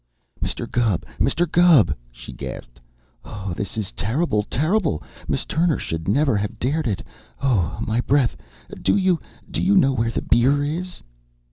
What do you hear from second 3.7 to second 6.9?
is terrible! Terrible! Miss Turner should never have dared